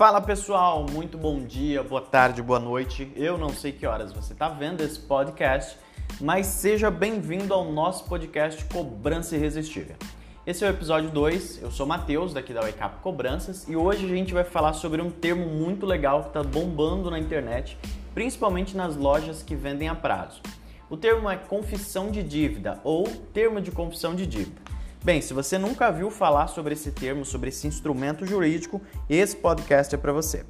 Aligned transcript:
Fala 0.00 0.18
pessoal, 0.18 0.86
muito 0.90 1.18
bom 1.18 1.44
dia, 1.44 1.82
boa 1.82 2.00
tarde, 2.00 2.42
boa 2.42 2.58
noite. 2.58 3.12
Eu 3.14 3.36
não 3.36 3.50
sei 3.50 3.70
que 3.70 3.86
horas 3.86 4.14
você 4.14 4.32
está 4.32 4.48
vendo 4.48 4.80
esse 4.80 4.98
podcast, 4.98 5.76
mas 6.18 6.46
seja 6.46 6.90
bem-vindo 6.90 7.52
ao 7.52 7.70
nosso 7.70 8.04
podcast 8.04 8.64
Cobrança 8.72 9.36
Irresistível. 9.36 9.96
Esse 10.46 10.64
é 10.64 10.68
o 10.68 10.70
episódio 10.70 11.10
2, 11.10 11.60
eu 11.60 11.70
sou 11.70 11.84
Matheus, 11.84 12.32
daqui 12.32 12.54
da 12.54 12.62
Wake 12.62 12.78
Cobranças, 13.02 13.68
e 13.68 13.76
hoje 13.76 14.06
a 14.06 14.08
gente 14.08 14.32
vai 14.32 14.42
falar 14.42 14.72
sobre 14.72 15.02
um 15.02 15.10
termo 15.10 15.44
muito 15.44 15.84
legal 15.84 16.22
que 16.22 16.28
está 16.28 16.42
bombando 16.42 17.10
na 17.10 17.18
internet, 17.18 17.76
principalmente 18.14 18.74
nas 18.74 18.96
lojas 18.96 19.42
que 19.42 19.54
vendem 19.54 19.90
a 19.90 19.94
prazo. 19.94 20.40
O 20.88 20.96
termo 20.96 21.28
é 21.28 21.36
confissão 21.36 22.10
de 22.10 22.22
dívida 22.22 22.80
ou 22.84 23.06
termo 23.34 23.60
de 23.60 23.70
confissão 23.70 24.14
de 24.14 24.26
dívida. 24.26 24.62
Bem, 25.02 25.22
se 25.22 25.32
você 25.32 25.56
nunca 25.56 25.90
viu 25.90 26.10
falar 26.10 26.48
sobre 26.48 26.74
esse 26.74 26.92
termo, 26.92 27.24
sobre 27.24 27.48
esse 27.48 27.66
instrumento 27.66 28.26
jurídico, 28.26 28.82
esse 29.08 29.34
podcast 29.34 29.94
é 29.94 29.98
para 29.98 30.12
você. 30.12 30.44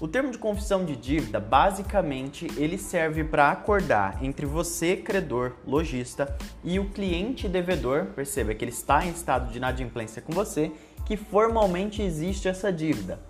O 0.00 0.08
termo 0.08 0.30
de 0.30 0.38
confissão 0.38 0.86
de 0.86 0.96
dívida, 0.96 1.38
basicamente, 1.38 2.46
ele 2.56 2.78
serve 2.78 3.22
para 3.22 3.50
acordar 3.50 4.24
entre 4.24 4.46
você, 4.46 4.96
credor, 4.96 5.52
lojista, 5.66 6.34
e 6.64 6.78
o 6.78 6.88
cliente 6.88 7.46
devedor, 7.46 8.06
perceba 8.16 8.54
que 8.54 8.64
ele 8.64 8.72
está 8.72 9.04
em 9.04 9.10
estado 9.10 9.50
de 9.50 9.58
inadimplência 9.58 10.22
com 10.22 10.32
você, 10.32 10.72
que 11.04 11.18
formalmente 11.18 12.00
existe 12.00 12.48
essa 12.48 12.72
dívida. 12.72 13.20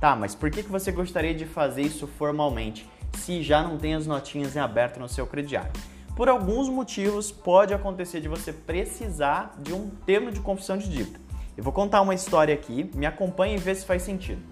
Tá, 0.00 0.14
mas 0.14 0.32
por 0.32 0.48
que 0.48 0.62
você 0.62 0.92
gostaria 0.92 1.34
de 1.34 1.44
fazer 1.44 1.82
isso 1.82 2.06
formalmente, 2.06 2.88
se 3.18 3.42
já 3.42 3.64
não 3.64 3.76
tem 3.76 3.96
as 3.96 4.06
notinhas 4.06 4.54
em 4.54 4.60
aberto 4.60 5.00
no 5.00 5.08
seu 5.08 5.26
crediário? 5.26 5.72
Por 6.20 6.28
alguns 6.28 6.68
motivos 6.68 7.32
pode 7.32 7.72
acontecer 7.72 8.20
de 8.20 8.28
você 8.28 8.52
precisar 8.52 9.56
de 9.58 9.72
um 9.72 9.88
termo 10.04 10.30
de 10.30 10.38
confissão 10.38 10.76
de 10.76 10.86
dívida. 10.86 11.18
Eu 11.56 11.64
vou 11.64 11.72
contar 11.72 12.02
uma 12.02 12.14
história 12.14 12.52
aqui, 12.52 12.90
me 12.94 13.06
acompanhe 13.06 13.54
e 13.54 13.58
vê 13.58 13.74
se 13.74 13.86
faz 13.86 14.02
sentido. 14.02 14.42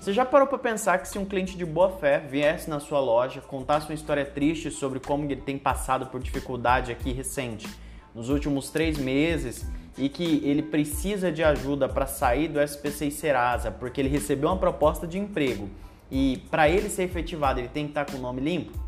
Você 0.00 0.12
já 0.12 0.24
parou 0.24 0.48
para 0.48 0.58
pensar 0.58 0.98
que 0.98 1.06
se 1.06 1.16
um 1.16 1.24
cliente 1.24 1.56
de 1.56 1.64
boa 1.64 1.88
fé 1.88 2.18
viesse 2.18 2.68
na 2.68 2.80
sua 2.80 2.98
loja, 2.98 3.40
contasse 3.40 3.86
uma 3.88 3.94
história 3.94 4.26
triste 4.26 4.72
sobre 4.72 4.98
como 4.98 5.24
ele 5.26 5.40
tem 5.40 5.56
passado 5.56 6.06
por 6.06 6.20
dificuldade 6.20 6.90
aqui 6.90 7.12
recente, 7.12 7.68
nos 8.12 8.28
últimos 8.28 8.70
três 8.70 8.98
meses, 8.98 9.64
e 9.96 10.08
que 10.08 10.42
ele 10.44 10.64
precisa 10.64 11.30
de 11.30 11.44
ajuda 11.44 11.88
para 11.88 12.08
sair 12.08 12.48
do 12.48 12.60
SPC 12.60 13.12
Serasa, 13.12 13.70
porque 13.70 14.00
ele 14.00 14.08
recebeu 14.08 14.48
uma 14.48 14.58
proposta 14.58 15.06
de 15.06 15.16
emprego 15.16 15.70
e 16.10 16.42
para 16.50 16.68
ele 16.68 16.90
ser 16.90 17.04
efetivado 17.04 17.60
ele 17.60 17.68
tem 17.68 17.84
que 17.84 17.92
estar 17.92 18.04
com 18.04 18.16
o 18.16 18.20
nome 18.20 18.40
limpo? 18.40 18.83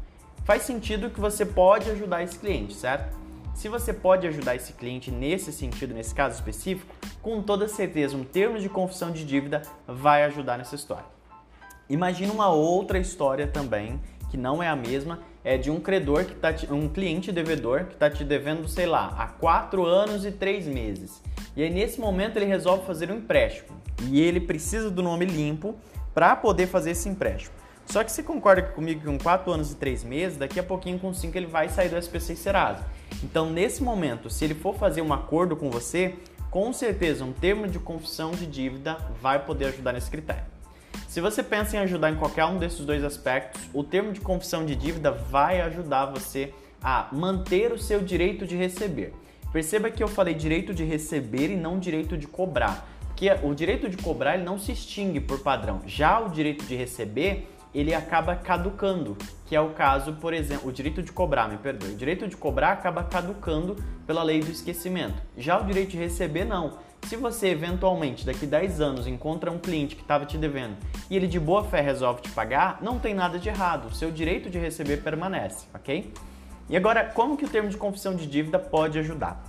Faz 0.46 0.62
sentido 0.62 1.10
que 1.10 1.20
você 1.20 1.44
pode 1.44 1.90
ajudar 1.90 2.22
esse 2.22 2.38
cliente, 2.38 2.72
certo? 2.72 3.12
Se 3.52 3.68
você 3.68 3.92
pode 3.92 4.28
ajudar 4.28 4.54
esse 4.54 4.72
cliente 4.74 5.10
nesse 5.10 5.52
sentido, 5.52 5.92
nesse 5.92 6.14
caso 6.14 6.36
específico, 6.36 6.94
com 7.20 7.42
toda 7.42 7.66
certeza 7.66 8.16
um 8.16 8.22
termo 8.22 8.56
de 8.56 8.68
confissão 8.68 9.10
de 9.10 9.24
dívida 9.24 9.62
vai 9.88 10.24
ajudar 10.24 10.56
nessa 10.56 10.76
história. 10.76 11.04
Imagina 11.90 12.32
uma 12.32 12.48
outra 12.48 12.96
história 12.96 13.48
também, 13.48 14.00
que 14.30 14.36
não 14.36 14.62
é 14.62 14.68
a 14.68 14.76
mesma, 14.76 15.18
é 15.42 15.58
de 15.58 15.68
um 15.68 15.80
credor 15.80 16.24
que 16.24 16.34
tá 16.34 16.52
te, 16.52 16.72
um 16.72 16.88
cliente 16.88 17.32
devedor 17.32 17.86
que 17.86 17.94
está 17.94 18.08
te 18.08 18.22
devendo, 18.22 18.68
sei 18.68 18.86
lá, 18.86 19.14
há 19.18 19.26
quatro 19.26 19.84
anos 19.84 20.24
e 20.24 20.30
três 20.30 20.64
meses. 20.66 21.20
E 21.56 21.62
aí 21.62 21.70
nesse 21.70 22.00
momento 22.00 22.36
ele 22.36 22.46
resolve 22.46 22.86
fazer 22.86 23.10
um 23.10 23.16
empréstimo 23.16 23.80
e 24.08 24.20
ele 24.20 24.38
precisa 24.38 24.90
do 24.92 25.02
nome 25.02 25.24
limpo 25.24 25.74
para 26.14 26.36
poder 26.36 26.68
fazer 26.68 26.92
esse 26.92 27.08
empréstimo. 27.08 27.65
Só 27.86 28.02
que 28.02 28.10
você 28.10 28.22
concorda 28.22 28.62
comigo 28.62 29.00
que 29.00 29.06
com 29.06 29.18
4 29.18 29.50
anos 29.52 29.72
e 29.72 29.76
3 29.76 30.04
meses, 30.04 30.36
daqui 30.36 30.58
a 30.58 30.62
pouquinho 30.62 30.98
com 30.98 31.14
5 31.14 31.36
ele 31.36 31.46
vai 31.46 31.68
sair 31.68 31.88
do 31.88 31.96
SPC 31.96 32.36
Serasa. 32.36 32.84
Então, 33.22 33.48
nesse 33.48 33.82
momento, 33.82 34.28
se 34.28 34.44
ele 34.44 34.54
for 34.54 34.74
fazer 34.74 35.02
um 35.02 35.12
acordo 35.12 35.56
com 35.56 35.70
você, 35.70 36.14
com 36.50 36.72
certeza 36.72 37.24
um 37.24 37.32
termo 37.32 37.68
de 37.68 37.78
confissão 37.78 38.32
de 38.32 38.46
dívida 38.46 38.98
vai 39.22 39.44
poder 39.44 39.66
ajudar 39.66 39.92
nesse 39.92 40.10
critério. 40.10 40.44
Se 41.06 41.20
você 41.20 41.42
pensa 41.42 41.76
em 41.76 41.80
ajudar 41.80 42.10
em 42.10 42.16
qualquer 42.16 42.44
um 42.44 42.58
desses 42.58 42.84
dois 42.84 43.04
aspectos, 43.04 43.62
o 43.72 43.84
termo 43.84 44.12
de 44.12 44.20
confissão 44.20 44.66
de 44.66 44.74
dívida 44.74 45.10
vai 45.10 45.60
ajudar 45.60 46.06
você 46.06 46.52
a 46.82 47.08
manter 47.12 47.72
o 47.72 47.78
seu 47.78 48.00
direito 48.00 48.46
de 48.46 48.56
receber. 48.56 49.14
Perceba 49.52 49.90
que 49.90 50.02
eu 50.02 50.08
falei 50.08 50.34
direito 50.34 50.74
de 50.74 50.84
receber 50.84 51.50
e 51.50 51.56
não 51.56 51.78
direito 51.78 52.18
de 52.18 52.26
cobrar, 52.26 52.86
porque 53.06 53.30
o 53.42 53.54
direito 53.54 53.88
de 53.88 53.96
cobrar 53.96 54.34
ele 54.34 54.44
não 54.44 54.58
se 54.58 54.72
extingue 54.72 55.20
por 55.20 55.40
padrão. 55.40 55.80
Já 55.86 56.20
o 56.20 56.28
direito 56.28 56.64
de 56.66 56.76
receber 56.76 57.48
ele 57.78 57.94
acaba 57.94 58.34
caducando, 58.34 59.18
que 59.44 59.54
é 59.54 59.60
o 59.60 59.74
caso, 59.74 60.14
por 60.14 60.32
exemplo, 60.32 60.70
o 60.70 60.72
direito 60.72 61.02
de 61.02 61.12
cobrar, 61.12 61.46
me 61.46 61.58
perdoe, 61.58 61.90
o 61.90 61.96
direito 61.96 62.26
de 62.26 62.34
cobrar 62.34 62.72
acaba 62.72 63.04
caducando 63.04 63.76
pela 64.06 64.22
lei 64.22 64.40
do 64.40 64.50
esquecimento. 64.50 65.20
Já 65.36 65.60
o 65.60 65.64
direito 65.64 65.90
de 65.90 65.98
receber, 65.98 66.46
não. 66.46 66.78
Se 67.02 67.16
você 67.16 67.48
eventualmente 67.48 68.24
daqui 68.24 68.46
10 68.46 68.80
anos 68.80 69.06
encontra 69.06 69.52
um 69.52 69.58
cliente 69.58 69.94
que 69.94 70.00
estava 70.00 70.24
te 70.24 70.38
devendo 70.38 70.76
e 71.10 71.16
ele 71.16 71.26
de 71.26 71.38
boa 71.38 71.62
fé 71.64 71.82
resolve 71.82 72.22
te 72.22 72.30
pagar, 72.30 72.78
não 72.80 72.98
tem 72.98 73.14
nada 73.14 73.38
de 73.38 73.48
errado, 73.50 73.94
seu 73.94 74.10
direito 74.10 74.48
de 74.48 74.58
receber 74.58 75.02
permanece, 75.02 75.66
ok? 75.74 76.12
E 76.70 76.76
agora, 76.76 77.04
como 77.04 77.36
que 77.36 77.44
o 77.44 77.48
termo 77.48 77.68
de 77.68 77.76
confissão 77.76 78.16
de 78.16 78.26
dívida 78.26 78.58
pode 78.58 78.98
ajudar? 78.98 79.44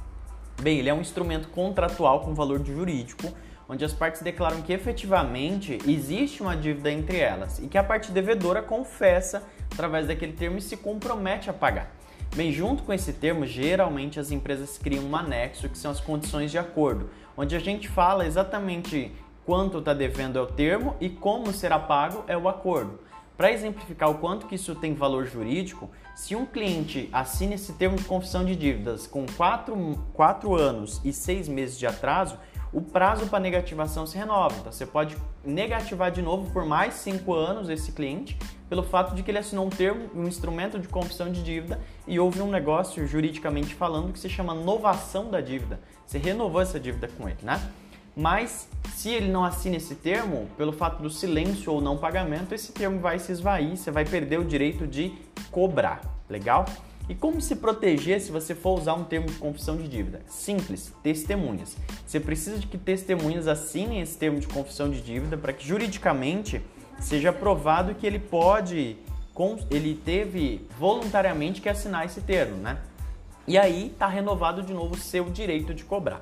Bem, 0.62 0.80
ele 0.80 0.90
é 0.90 0.94
um 0.94 1.02
instrumento 1.02 1.48
contratual 1.48 2.20
com 2.20 2.36
valor 2.36 2.64
jurídico 2.64 3.32
onde 3.70 3.84
as 3.84 3.94
partes 3.94 4.22
declaram 4.22 4.62
que 4.62 4.74
efetivamente 4.74 5.78
existe 5.88 6.42
uma 6.42 6.56
dívida 6.56 6.92
entre 6.92 7.20
elas 7.20 7.60
e 7.60 7.68
que 7.68 7.78
a 7.78 7.84
parte 7.84 8.12
devedora 8.12 8.62
confessa 8.62 9.44
através 9.72 10.08
daquele 10.08 10.34
termo 10.34 10.58
e 10.58 10.62
se 10.62 10.78
compromete 10.78 11.50
a 11.50 11.54
pagar. 11.54 11.92
Bem, 12.36 12.52
junto 12.52 12.84
com 12.84 12.94
esse 12.94 13.14
termo, 13.14 13.46
geralmente 13.46 14.20
as 14.20 14.32
empresas 14.32 14.78
criam 14.78 15.06
um 15.06 15.16
anexo 15.16 15.70
que 15.70 15.78
são 15.78 15.92
as 15.92 16.00
condições 16.00 16.52
de 16.52 16.58
acordo, 16.58 17.10
onde 17.36 17.56
a 17.56 17.60
gente 17.60 17.88
fala 17.88 18.26
exatamente 18.26 19.12
quanto 19.46 19.80
está 19.80 19.94
devendo 19.94 20.38
é 20.38 20.42
o 20.42 20.46
termo 20.46 20.96
e 21.00 21.10
como 21.10 21.54
será 21.54 21.80
pago 21.80 22.24
é 22.28 22.38
o 22.38 22.50
acordo. 22.50 23.00
Para 23.38 23.52
exemplificar 23.52 24.10
o 24.10 24.16
quanto 24.16 24.48
que 24.48 24.56
isso 24.56 24.76
tem 24.76 24.94
valor 24.94 25.26
jurídico, 25.26 25.90
se 26.16 26.36
um 26.36 26.46
cliente 26.46 27.08
assina 27.14 27.54
esse 27.54 27.74
termo 27.74 27.96
de 27.96 28.04
confissão 28.04 28.44
de 28.44 28.56
dívidas 28.56 29.06
com 29.06 29.26
4, 29.38 29.76
4 30.14 30.56
anos 30.56 31.00
e 31.06 31.14
6 31.14 31.48
meses 31.48 31.78
de 31.78 31.86
atraso, 31.86 32.38
o 32.72 32.82
prazo 32.82 33.28
para 33.28 33.40
negativação 33.40 34.06
se 34.06 34.18
renova. 34.18 34.56
Então 34.60 34.72
você 34.72 34.86
pode 34.86 35.18
negativar 35.44 36.12
de 36.12 36.22
novo 36.22 36.52
por 36.52 36.66
mais 36.66 36.96
cinco 36.96 37.34
anos 37.34 37.70
esse 37.70 37.92
cliente, 37.92 38.38
pelo 38.70 38.84
fato 38.84 39.16
de 39.16 39.24
que 39.24 39.32
ele 39.32 39.38
assinou 39.38 39.66
um 39.66 39.70
termo, 39.70 40.10
um 40.14 40.28
instrumento 40.28 40.78
de 40.80 40.88
confissão 40.88 41.32
de 41.32 41.42
dívida 41.42 41.80
e 42.06 42.20
houve 42.20 42.42
um 42.42 42.50
negócio 42.50 43.06
juridicamente 43.08 43.74
falando 43.74 44.12
que 44.12 44.20
se 44.20 44.30
chama 44.30 44.54
novação 44.54 45.30
da 45.30 45.40
dívida. 45.40 45.80
Você 46.06 46.18
renovou 46.18 46.62
essa 46.62 46.80
dívida 46.80 47.08
com 47.18 47.28
ele, 47.28 47.40
né? 47.42 47.62
Mas 48.16 48.68
se 48.96 49.10
ele 49.10 49.30
não 49.30 49.46
assina 49.46 49.78
esse 49.78 49.94
termo, 49.94 50.50
pelo 50.58 50.74
fato 50.74 51.04
do 51.04 51.10
silêncio 51.10 51.72
ou 51.72 51.80
não 51.80 51.98
pagamento, 51.98 52.56
esse 52.56 52.72
termo 52.72 53.00
vai 53.00 53.20
se 53.20 53.32
esvair, 53.32 53.78
você 53.78 53.92
vai 53.92 54.06
perder 54.06 54.40
o 54.40 54.44
direito 54.44 54.88
de 54.88 55.14
cobrar. 55.52 56.02
Legal? 56.28 56.66
E 57.10 57.16
como 57.16 57.40
se 57.40 57.56
proteger 57.56 58.20
se 58.20 58.32
você 58.32 58.54
for 58.54 58.78
usar 58.78 58.94
um 58.94 59.04
termo 59.04 59.28
de 59.28 59.36
confissão 59.36 59.78
de 59.78 59.88
dívida? 59.88 60.22
Simples, 60.28 60.94
testemunhas. 61.02 61.78
Você 62.06 62.20
precisa 62.20 62.60
de 62.60 62.68
que 62.68 62.78
testemunhas 62.78 63.48
assinem 63.48 64.02
esse 64.02 64.18
termo 64.18 64.40
de 64.40 64.48
confissão 64.48 64.90
de 64.90 65.02
dívida 65.02 65.38
para 65.38 65.54
que 65.54 65.66
juridicamente 65.66 66.62
seja 67.00 67.32
provado 67.32 67.96
que 67.96 68.06
ele 68.06 68.20
pode, 68.20 68.98
ele 69.72 69.96
teve 70.04 70.68
voluntariamente 70.78 71.62
que 71.62 71.70
assinar 71.70 72.06
esse 72.06 72.22
termo, 72.22 72.58
né? 72.58 72.80
E 73.48 73.58
aí 73.58 73.88
está 73.88 74.08
renovado 74.08 74.62
de 74.62 74.74
novo 74.74 74.96
o 74.96 74.98
seu 74.98 75.30
direito 75.30 75.74
de 75.74 75.86
cobrar. 75.86 76.20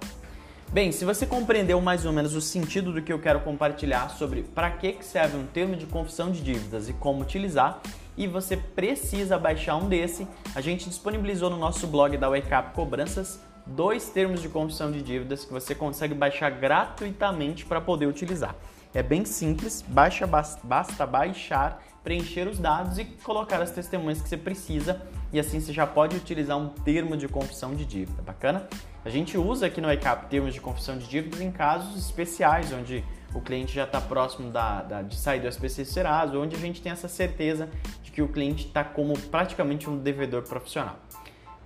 Bem, 0.72 0.92
se 0.92 1.06
você 1.06 1.26
compreendeu 1.26 1.80
mais 1.82 2.06
ou 2.06 2.12
menos 2.12 2.36
o 2.36 2.42
sentido 2.42 2.92
do 2.92 3.02
que 3.02 3.12
eu 3.12 3.20
quero 3.20 3.40
compartilhar 3.40 4.10
sobre 4.10 4.44
para 4.44 4.70
que 4.70 4.98
serve 5.02 5.38
um 5.38 5.46
termo 5.46 5.76
de 5.76 5.86
confissão 5.86 6.32
de 6.32 6.42
dívidas 6.42 6.90
e 6.90 6.94
como 6.94 7.22
utilizar, 7.22 7.82
e 8.18 8.28
você 8.28 8.56
precisa 8.56 9.38
baixar 9.38 9.76
um 9.76 9.88
desse, 9.88 10.28
a 10.54 10.62
gente 10.62 10.88
disponibilizou 10.88 11.50
no 11.50 11.58
nosso 11.58 11.88
blog 11.88 12.18
da 12.18 12.30
Wake 12.30 12.54
Up 12.54 12.74
Cobranças 12.74 13.40
dois 13.66 14.10
termos 14.10 14.42
de 14.42 14.50
confissão 14.50 14.92
de 14.92 15.02
dívidas 15.02 15.44
que 15.44 15.52
você 15.52 15.74
consegue 15.74 16.14
baixar 16.14 16.52
gratuitamente 16.52 17.66
para 17.66 17.82
poder 17.82 18.06
utilizar. 18.06 18.56
É 18.94 19.04
bem 19.04 19.26
simples, 19.26 19.84
baixa, 19.88 20.26
basta 20.28 21.06
baixar, 21.06 21.84
preencher 22.04 22.48
os 22.48 22.60
dados 22.60 22.98
e 22.98 23.06
colocar 23.06 23.62
as 23.62 23.72
testemunhas 23.72 24.22
que 24.22 24.30
você 24.30 24.38
precisa 24.38 25.02
e 25.34 25.40
assim 25.40 25.60
você 25.60 25.74
já 25.74 25.86
pode 25.86 26.16
utilizar 26.16 26.58
um 26.58 26.70
termo 26.70 27.18
de 27.18 27.28
confissão 27.28 27.74
de 27.76 27.84
dívida. 27.84 28.22
Bacana? 28.22 28.70
A 29.04 29.10
gente 29.10 29.38
usa 29.38 29.66
aqui 29.66 29.82
no 29.82 29.92
ECAP 29.92 30.30
termos 30.30 30.54
de 30.54 30.62
confissão 30.62 30.98
de 30.98 31.08
dívidas 31.08 31.42
em 31.42 31.52
casos 31.52 31.98
especiais, 31.98 32.72
onde 32.72 33.04
o 33.34 33.42
cliente 33.42 33.76
já 33.76 33.84
está 33.84 34.00
próximo 34.00 34.50
da, 34.50 34.82
da, 34.82 35.02
de 35.02 35.18
sair 35.18 35.42
do 35.42 35.48
SPC 35.48 35.84
Serasa, 35.84 36.38
onde 36.38 36.56
a 36.56 36.60
gente 36.60 36.82
tem 36.82 36.92
essa 36.92 37.10
certeza 37.10 37.70
que 38.16 38.22
o 38.22 38.30
cliente 38.30 38.68
está 38.68 38.82
como 38.82 39.14
praticamente 39.20 39.90
um 39.90 39.98
devedor 39.98 40.44
profissional. 40.44 40.96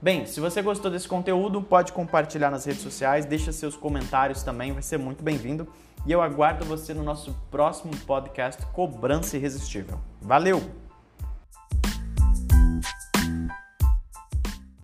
Bem, 0.01 0.25
se 0.25 0.39
você 0.39 0.63
gostou 0.63 0.89
desse 0.89 1.07
conteúdo, 1.07 1.61
pode 1.61 1.93
compartilhar 1.93 2.49
nas 2.49 2.65
redes 2.65 2.81
sociais, 2.81 3.23
deixa 3.23 3.51
seus 3.51 3.75
comentários 3.75 4.41
também, 4.41 4.73
vai 4.73 4.81
ser 4.81 4.97
muito 4.97 5.23
bem-vindo. 5.23 5.67
E 6.07 6.11
eu 6.11 6.21
aguardo 6.21 6.65
você 6.65 6.91
no 6.91 7.03
nosso 7.03 7.35
próximo 7.51 7.95
podcast 8.07 8.65
Cobrança 8.67 9.37
Irresistível. 9.37 9.99
Valeu! 10.19 10.88